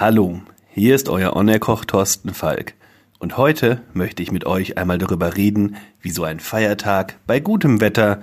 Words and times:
Hallo, 0.00 0.40
hier 0.70 0.94
ist 0.94 1.08
euer 1.08 1.34
On-Air-Koch 1.34 1.84
Thorsten 1.84 2.32
Falk. 2.32 2.74
Und 3.18 3.36
heute 3.36 3.82
möchte 3.94 4.22
ich 4.22 4.30
mit 4.30 4.46
euch 4.46 4.78
einmal 4.78 4.96
darüber 4.96 5.36
reden, 5.36 5.74
wie 6.00 6.12
so 6.12 6.22
ein 6.22 6.38
Feiertag 6.38 7.18
bei 7.26 7.40
gutem 7.40 7.80
Wetter 7.80 8.22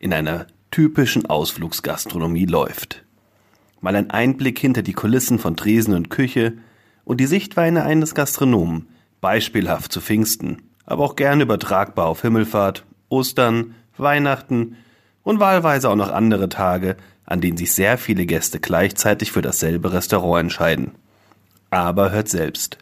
in 0.00 0.12
einer 0.12 0.48
typischen 0.72 1.26
Ausflugsgastronomie 1.26 2.46
läuft. 2.46 3.04
Mal 3.80 3.94
ein 3.94 4.10
Einblick 4.10 4.58
hinter 4.58 4.82
die 4.82 4.94
Kulissen 4.94 5.38
von 5.38 5.56
Tresen 5.56 5.94
und 5.94 6.10
Küche 6.10 6.54
und 7.04 7.20
die 7.20 7.26
Sichtweine 7.26 7.84
eines 7.84 8.16
Gastronomen, 8.16 8.88
beispielhaft 9.20 9.92
zu 9.92 10.00
Pfingsten, 10.00 10.62
aber 10.86 11.04
auch 11.04 11.14
gerne 11.14 11.44
übertragbar 11.44 12.08
auf 12.08 12.22
Himmelfahrt, 12.22 12.84
Ostern, 13.10 13.76
Weihnachten 13.96 14.74
und 15.22 15.38
wahlweise 15.38 15.88
auch 15.88 15.94
noch 15.94 16.10
andere 16.10 16.48
Tage, 16.48 16.96
an 17.24 17.40
denen 17.40 17.58
sich 17.58 17.72
sehr 17.72 17.96
viele 17.96 18.26
Gäste 18.26 18.58
gleichzeitig 18.58 19.30
für 19.30 19.40
dasselbe 19.40 19.92
Restaurant 19.92 20.46
entscheiden. 20.46 20.90
Aber 21.72 22.10
hört 22.10 22.28
selbst. 22.28 22.76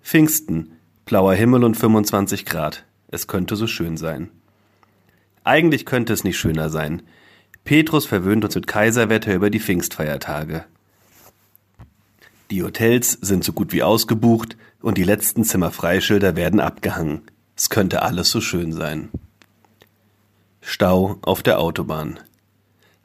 Pfingsten, 0.00 0.76
blauer 1.06 1.34
Himmel 1.34 1.64
und 1.64 1.76
25 1.76 2.46
Grad. 2.46 2.84
Es 3.08 3.26
könnte 3.26 3.56
so 3.56 3.66
schön 3.66 3.96
sein. 3.96 4.30
Eigentlich 5.42 5.86
könnte 5.86 6.12
es 6.12 6.22
nicht 6.22 6.38
schöner 6.38 6.70
sein. 6.70 7.02
Petrus 7.64 8.06
verwöhnt 8.06 8.44
uns 8.44 8.54
mit 8.54 8.68
Kaiserwetter 8.68 9.34
über 9.34 9.50
die 9.50 9.58
Pfingstfeiertage. 9.58 10.66
Die 12.52 12.62
Hotels 12.62 13.10
sind 13.10 13.42
so 13.42 13.52
gut 13.52 13.72
wie 13.72 13.82
ausgebucht 13.82 14.56
und 14.80 14.96
die 14.96 15.02
letzten 15.02 15.42
Zimmerfreischilder 15.42 16.36
werden 16.36 16.60
abgehangen. 16.60 17.22
Es 17.56 17.70
könnte 17.70 18.02
alles 18.02 18.30
so 18.30 18.40
schön 18.40 18.72
sein. 18.72 19.08
Stau 20.60 21.18
auf 21.22 21.42
der 21.42 21.58
Autobahn. 21.58 22.20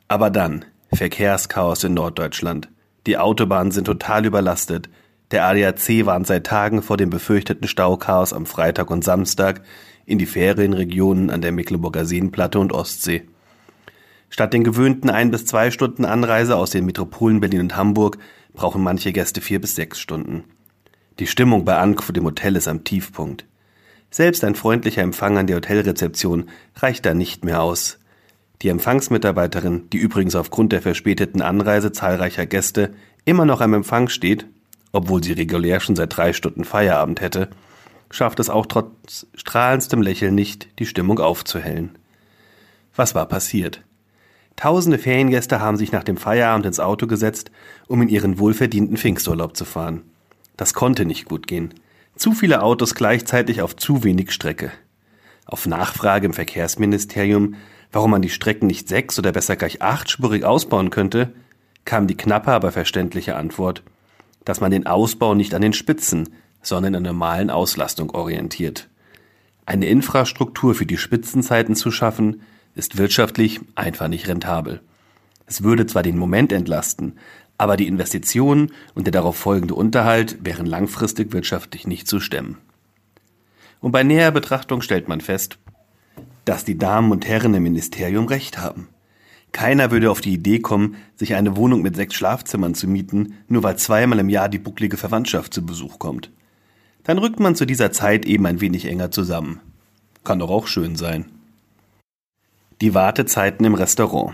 Aber 0.08 0.30
dann 0.30 0.64
Verkehrschaos 0.94 1.84
in 1.84 1.96
Norddeutschland. 1.96 2.70
Die 3.08 3.18
Autobahnen 3.18 3.72
sind 3.72 3.86
total 3.86 4.26
überlastet. 4.26 4.90
Der 5.32 5.46
ADAC 5.46 6.06
warnt 6.06 6.28
seit 6.28 6.46
Tagen 6.46 6.82
vor 6.82 6.98
dem 6.98 7.10
befürchteten 7.10 7.68
Stauchaos 7.68 8.34
am 8.34 8.46
Freitag 8.46 8.90
und 8.90 9.04
Samstag 9.04 9.62
in 10.06 10.18
die 10.18 10.26
Ferienregionen 10.26 11.30
an 11.30 11.42
der 11.42 11.52
Mecklenburger 11.52 12.06
Seenplatte 12.06 12.60
und 12.60 12.74
Ostsee. 12.74 13.24
Statt 14.30 14.54
den 14.54 14.64
gewöhnten 14.64 15.10
ein 15.10 15.32
bis 15.32 15.46
zwei 15.46 15.72
Stunden 15.72 16.06
Anreise 16.06 16.56
aus 16.58 16.72
den 16.72 16.86
Metropolen 16.86 17.40
Berlin 17.40 17.62
und 17.62 17.76
Hamburg 17.76 18.18
brauchen 18.54 18.84
manche 18.84 19.14
Gäste 19.14 19.42
vier 19.42 19.62
bis 19.62 19.76
sechs 19.76 20.00
Stunden. 20.00 20.44
Die 21.20 21.28
Stimmung 21.28 21.64
bei 21.66 21.78
Ankunft 21.78 22.18
im 22.18 22.26
Hotel 22.26 22.56
ist 22.56 22.68
am 22.68 22.84
Tiefpunkt. 22.84 23.46
Selbst 24.12 24.44
ein 24.44 24.56
freundlicher 24.56 25.02
Empfang 25.02 25.38
an 25.38 25.48
der 25.48 25.58
Hotelrezeption 25.58 26.50
reicht 26.76 27.06
da 27.06 27.14
nicht 27.14 27.46
mehr 27.46 27.62
aus. 27.62 28.00
Die 28.62 28.70
Empfangsmitarbeiterin, 28.70 29.90
die 29.92 29.98
übrigens 29.98 30.36
aufgrund 30.36 30.72
der 30.72 30.82
verspäteten 30.82 31.42
Anreise 31.42 31.92
zahlreicher 31.92 32.46
Gäste 32.46 32.94
immer 33.26 33.46
noch 33.46 33.62
am 33.62 33.74
Empfang 33.74 34.08
steht, 34.08 34.46
obwohl 34.92 35.24
sie 35.24 35.34
regulär 35.34 35.80
schon 35.80 35.96
seit 35.96 36.16
drei 36.16 36.32
Stunden 36.32 36.64
Feierabend 36.64 37.22
hätte, 37.22 37.50
schafft 38.10 38.40
es 38.40 38.50
auch 38.50 38.66
trotz 38.66 39.28
strahlendstem 39.36 40.02
Lächeln 40.02 40.36
nicht, 40.36 40.70
die 40.80 40.86
Stimmung 40.86 41.20
aufzuhellen. 41.20 41.98
Was 42.96 43.14
war 43.14 43.26
passiert? 43.26 43.82
Tausende 44.56 44.98
Feriengäste 44.98 45.60
haben 45.60 45.76
sich 45.76 45.92
nach 45.92 46.04
dem 46.04 46.16
Feierabend 46.16 46.66
ins 46.66 46.80
Auto 46.80 47.08
gesetzt, 47.08 47.52
um 47.88 48.02
in 48.02 48.08
ihren 48.08 48.40
wohlverdienten 48.40 48.96
Pfingsturlaub 48.96 49.58
zu 49.58 49.66
fahren. 49.66 50.04
Das 50.56 50.74
konnte 50.74 51.06
nicht 51.06 51.26
gut 51.26 51.48
gehen. 51.48 51.74
Zu 52.16 52.32
viele 52.32 52.64
Autos 52.64 52.96
gleichzeitig 52.96 53.62
auf 53.62 53.76
zu 53.76 54.06
wenig 54.06 54.32
Strecke. 54.32 54.72
Auf 55.46 55.66
Nachfrage 55.66 56.26
im 56.26 56.34
Verkehrsministerium, 56.34 57.56
warum 57.96 58.12
man 58.12 58.22
die 58.22 58.30
Strecken 58.30 58.68
nicht 58.68 58.90
sechs 58.90 59.18
oder 59.18 59.32
besser 59.32 59.56
gleich 59.56 59.82
achtspurig 59.82 60.44
ausbauen 60.44 60.90
könnte, 60.90 61.32
kam 61.86 62.08
die 62.08 62.18
knappe, 62.18 62.52
aber 62.52 62.74
verständliche 62.74 63.38
Antwort, 63.38 63.84
dass 64.44 64.60
man 64.60 64.70
den 64.70 64.86
Ausbau 64.86 65.34
nicht 65.34 65.54
an 65.54 65.62
den 65.62 65.72
Spitzen, 65.72 66.28
sondern 66.62 66.94
an 66.94 67.06
der 67.06 67.14
normalen 67.14 67.50
Auslastung 67.50 68.10
orientiert. 68.10 68.90
Eine 69.66 69.86
Infrastruktur 69.86 70.76
für 70.76 70.86
die 70.86 70.98
Spitzenzeiten 70.98 71.74
zu 71.74 71.90
schaffen, 71.90 72.42
ist 72.76 72.98
wirtschaftlich 72.98 73.62
einfach 73.76 74.10
nicht 74.10 74.28
rentabel. 74.28 74.82
Es 75.46 75.64
würde 75.64 75.86
zwar 75.86 76.04
den 76.04 76.18
Moment 76.18 76.52
entlasten, 76.52 77.18
aber 77.58 77.78
die 77.78 77.88
Investitionen 77.88 78.74
und 78.94 79.08
der 79.08 79.14
darauf 79.14 79.38
folgende 79.38 79.76
Unterhalt 79.76 80.38
wären 80.42 80.66
langfristig 80.66 81.32
wirtschaftlich 81.32 81.88
nicht 81.88 82.10
zu 82.10 82.20
stemmen. 82.20 82.58
Und 83.80 83.94
bei 83.94 84.04
näherer 84.04 84.32
Betrachtung 84.32 84.82
stellt 84.82 85.08
man 85.08 85.22
fest, 85.22 85.60
dass 86.46 86.66
die 86.66 86.78
Damen 86.78 87.12
und 87.12 87.28
Herren 87.28 87.54
im 87.54 87.64
Ministerium 87.64 88.26
recht 88.26 88.58
haben. 88.58 88.88
Keiner 89.52 89.92
würde 89.92 90.12
auf 90.12 90.22
die 90.22 90.34
Idee 90.34 90.60
kommen, 90.60 90.96
sich 91.16 91.36
eine 91.36 91.56
Wohnung 91.56 91.82
mit 91.82 91.96
sechs 91.96 92.16
Schlafzimmern 92.16 92.76
zu 92.76 92.88
mieten, 92.88 93.36
nur 93.48 93.64
weil 93.64 93.78
zweimal 93.78 94.20
im 94.20 94.30
Jahr 94.30 94.50
die 94.50 94.60
bucklige 94.60 94.98
Verwandtschaft 94.98 95.54
zu 95.54 95.66
Besuch 95.66 96.00
kommt. 96.00 96.32
Dann 97.04 97.18
rückt 97.18 97.40
man 97.40 97.56
zu 97.56 97.66
dieser 97.66 97.92
Zeit 97.92 98.26
eben 98.26 98.46
ein 98.46 98.62
wenig 98.62 98.86
enger 98.86 99.12
zusammen. 99.12 99.62
Kann 100.24 100.40
doch 100.40 100.50
auch 100.50 100.68
schön 100.68 100.96
sein. 100.96 101.26
Die 102.82 102.94
Wartezeiten 102.94 103.66
im 103.66 103.76
Restaurant. 103.76 104.34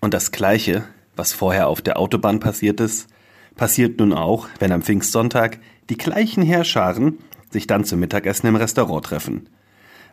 Und 0.00 0.14
das 0.14 0.30
Gleiche 0.30 0.84
was 1.20 1.34
vorher 1.34 1.68
auf 1.68 1.82
der 1.82 1.98
Autobahn 1.98 2.40
passiert 2.40 2.80
ist, 2.80 3.08
passiert 3.54 3.98
nun 3.98 4.14
auch, 4.14 4.48
wenn 4.58 4.72
am 4.72 4.80
Pfingstsonntag 4.80 5.58
die 5.90 5.98
gleichen 5.98 6.42
Herrscharen 6.42 7.18
sich 7.50 7.66
dann 7.66 7.84
zum 7.84 8.00
Mittagessen 8.00 8.46
im 8.46 8.56
Restaurant 8.56 9.04
treffen. 9.04 9.48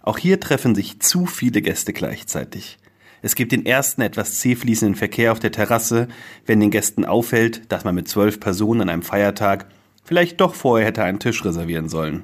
Auch 0.07 0.17
hier 0.17 0.39
treffen 0.39 0.73
sich 0.73 1.01
zu 1.01 1.25
viele 1.25 1.61
Gäste 1.61 1.91
gleichzeitig. 1.91 2.77
Es 3.21 3.35
gibt 3.35 3.51
den 3.51 3.65
ersten 3.65 4.01
etwas 4.01 4.39
zäh 4.39 4.55
fließenden 4.55 4.95
Verkehr 4.95 5.33
auf 5.33 5.41
der 5.41 5.51
Terrasse, 5.51 6.07
wenn 6.45 6.61
den 6.61 6.71
Gästen 6.71 7.03
auffällt, 7.03 7.69
dass 7.69 7.83
man 7.83 7.93
mit 7.93 8.07
zwölf 8.07 8.39
Personen 8.39 8.83
an 8.83 8.89
einem 8.89 9.01
Feiertag 9.01 9.67
vielleicht 10.05 10.39
doch 10.39 10.55
vorher 10.55 10.87
hätte 10.87 11.03
einen 11.03 11.19
Tisch 11.19 11.43
reservieren 11.43 11.89
sollen. 11.89 12.23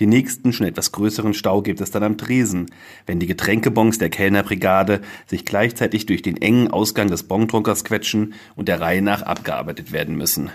Den 0.00 0.08
nächsten, 0.08 0.54
schon 0.54 0.66
etwas 0.66 0.90
größeren 0.92 1.34
Stau 1.34 1.60
gibt 1.60 1.82
es 1.82 1.90
dann 1.90 2.02
am 2.02 2.16
Tresen, 2.16 2.70
wenn 3.04 3.20
die 3.20 3.26
Getränkebons 3.26 3.98
der 3.98 4.08
Kellnerbrigade 4.08 5.02
sich 5.26 5.44
gleichzeitig 5.44 6.06
durch 6.06 6.22
den 6.22 6.40
engen 6.40 6.68
Ausgang 6.68 7.08
des 7.08 7.24
Bongdruckers 7.24 7.84
quetschen 7.84 8.32
und 8.54 8.68
der 8.68 8.80
Reihe 8.80 9.02
nach 9.02 9.20
abgearbeitet 9.20 9.92
werden 9.92 10.16
müssen. 10.16 10.50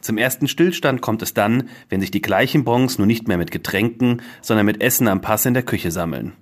Zum 0.00 0.18
ersten 0.18 0.48
Stillstand 0.48 1.00
kommt 1.02 1.22
es 1.22 1.34
dann, 1.34 1.68
wenn 1.88 2.00
sich 2.00 2.10
die 2.10 2.22
gleichen 2.22 2.64
Bons 2.64 2.98
nur 2.98 3.06
nicht 3.06 3.28
mehr 3.28 3.38
mit 3.38 3.50
Getränken, 3.50 4.22
sondern 4.40 4.66
mit 4.66 4.80
Essen 4.80 5.08
am 5.08 5.20
Pass 5.20 5.46
in 5.46 5.54
der 5.54 5.62
Küche 5.62 5.90
sammeln. 5.90 6.32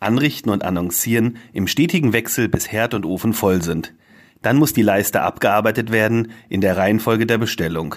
Anrichten 0.00 0.50
und 0.50 0.64
annoncieren 0.64 1.38
im 1.52 1.66
stetigen 1.66 2.12
Wechsel, 2.12 2.48
bis 2.48 2.70
Herd 2.70 2.94
und 2.94 3.04
Ofen 3.04 3.32
voll 3.32 3.62
sind. 3.62 3.94
Dann 4.42 4.56
muss 4.56 4.72
die 4.72 4.82
Leiste 4.82 5.22
abgearbeitet 5.22 5.90
werden 5.90 6.32
in 6.48 6.60
der 6.60 6.76
Reihenfolge 6.76 7.26
der 7.26 7.38
Bestellung. 7.38 7.96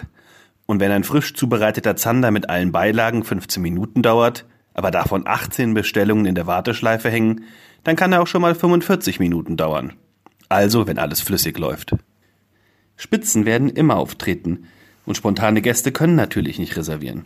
Und 0.66 0.80
wenn 0.80 0.92
ein 0.92 1.04
frisch 1.04 1.34
zubereiteter 1.36 1.96
Zander 1.96 2.32
mit 2.32 2.50
allen 2.50 2.72
Beilagen 2.72 3.24
15 3.24 3.62
Minuten 3.62 4.02
dauert, 4.02 4.46
aber 4.74 4.90
davon 4.90 5.28
18 5.28 5.74
Bestellungen 5.74 6.26
in 6.26 6.36
der 6.36 6.48
Warteschleife 6.48 7.10
hängen, 7.10 7.44
dann 7.84 7.96
kann 7.96 8.14
er 8.14 8.22
auch 8.22 8.28
schon 8.28 8.42
mal 8.42 8.56
45 8.56 9.20
Minuten 9.20 9.58
dauern. 9.58 9.94
Also, 10.50 10.88
wenn 10.88 10.98
alles 10.98 11.22
flüssig 11.22 11.58
läuft. 11.58 11.96
Spitzen 13.02 13.48
werden 13.48 13.68
immer 13.68 13.96
auftreten 13.96 14.68
und 15.08 15.18
spontane 15.18 15.64
Gäste 15.64 15.92
können 15.92 16.14
natürlich 16.14 16.60
nicht 16.60 16.78
reservieren. 16.78 17.26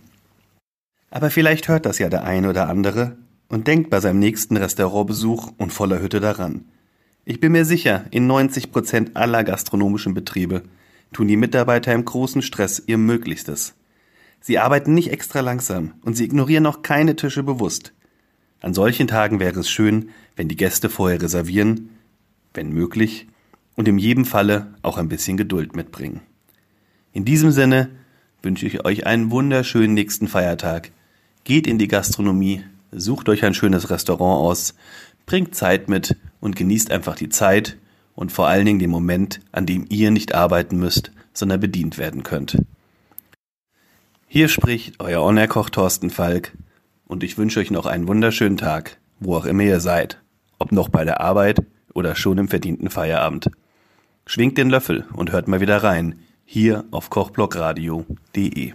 Aber 1.10 1.30
vielleicht 1.30 1.68
hört 1.68 1.86
das 1.86 2.00
ja 2.00 2.08
der 2.08 2.24
eine 2.24 2.50
oder 2.50 2.70
andere 2.70 3.18
und 3.50 3.68
denkt 3.68 3.90
bei 3.90 4.00
seinem 4.00 4.20
nächsten 4.20 4.56
Restaurantbesuch 4.56 5.52
und 5.58 5.74
voller 5.74 6.02
Hütte 6.02 6.22
daran. 6.22 6.64
Ich 7.26 7.42
bin 7.42 7.52
mir 7.52 7.66
sicher, 7.66 8.06
in 8.12 8.26
90 8.26 8.72
Prozent 8.72 9.18
aller 9.18 9.44
gastronomischen 9.44 10.14
Betriebe 10.14 10.64
tun 11.12 11.28
die 11.28 11.36
Mitarbeiter 11.36 11.92
im 11.92 12.06
großen 12.06 12.42
Stress 12.42 12.82
ihr 12.88 12.98
Möglichstes. 12.98 13.76
Sie 14.40 14.60
arbeiten 14.60 14.94
nicht 14.94 15.12
extra 15.12 15.42
langsam 15.42 15.96
und 16.04 16.16
sie 16.16 16.24
ignorieren 16.24 16.68
auch 16.68 16.84
keine 16.84 17.18
Tische 17.18 17.44
bewusst. 17.44 17.92
An 18.62 18.74
solchen 18.74 19.08
Tagen 19.08 19.42
wäre 19.42 19.60
es 19.60 19.70
schön, 19.70 20.08
wenn 20.38 20.48
die 20.48 20.56
Gäste 20.56 20.90
vorher 20.90 21.22
reservieren, 21.22 21.90
wenn 22.54 22.70
möglich, 22.70 23.28
und 23.76 23.88
in 23.88 23.98
jedem 23.98 24.26
Falle 24.26 24.74
auch 24.82 24.98
ein 24.98 25.10
bisschen 25.10 25.38
Geduld 25.38 25.76
mitbringen. 25.76 26.22
In 27.14 27.26
diesem 27.26 27.52
Sinne 27.52 27.90
wünsche 28.42 28.66
ich 28.66 28.86
euch 28.86 29.06
einen 29.06 29.32
wunderschönen 29.32 29.94
nächsten 29.94 30.28
Feiertag. 30.28 30.92
Geht 31.44 31.68
in 31.68 31.78
die 31.78 31.88
Gastronomie, 31.88 32.64
sucht 32.92 33.30
euch 33.30 33.44
ein 33.44 33.54
schönes 33.54 33.90
Restaurant 33.90 34.42
aus, 34.42 34.76
bringt 35.26 35.56
Zeit 35.56 35.90
mit 35.90 36.16
und 36.40 36.56
genießt 36.56 36.92
einfach 36.92 37.16
die 37.16 37.30
Zeit 37.30 37.78
und 38.16 38.32
vor 38.32 38.48
allen 38.48 38.66
Dingen 38.66 38.80
den 38.80 38.90
Moment, 38.90 39.42
an 39.52 39.66
dem 39.66 39.86
ihr 39.90 40.12
nicht 40.12 40.34
arbeiten 40.34 40.78
müsst, 40.78 41.12
sondern 41.34 41.60
bedient 41.60 41.98
werden 41.98 42.24
könnt. 42.24 42.58
Hier 44.28 44.48
spricht 44.48 45.00
euer 45.00 45.24
On-Air-Koch 45.24 45.70
Thorsten 45.70 46.10
Falk 46.10 46.54
und 47.06 47.24
ich 47.24 47.38
wünsche 47.38 47.60
euch 47.60 47.72
noch 47.72 47.86
einen 47.86 48.08
wunderschönen 48.08 48.58
Tag, 48.58 48.98
wo 49.20 49.36
auch 49.36 49.46
immer 49.46 49.64
ihr 49.64 49.80
seid, 49.80 50.22
ob 50.60 50.72
noch 50.72 50.90
bei 50.90 51.06
der 51.06 51.22
Arbeit 51.22 51.62
oder 51.94 52.16
schon 52.16 52.38
im 52.38 52.48
verdienten 52.48 52.90
Feierabend. 52.90 53.50
Schwingt 54.28 54.58
den 54.58 54.70
Löffel 54.70 55.06
und 55.14 55.32
hört 55.32 55.48
mal 55.48 55.62
wieder 55.62 55.84
rein, 55.84 56.20
hier 56.46 56.86
auf 56.92 57.10
kochblockradio.de. 57.10 58.74